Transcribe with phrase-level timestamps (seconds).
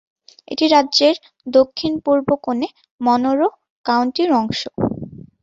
[0.47, 1.15] এটি রাজ্যের
[1.47, 2.67] দক্ষিণ-পূর্ব কোণে
[3.01, 3.47] মনরো
[3.85, 4.61] কাউন্টির অংশ।